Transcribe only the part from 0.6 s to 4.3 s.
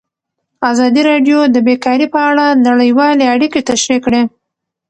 ازادي راډیو د بیکاري په اړه نړیوالې اړیکې تشریح کړي.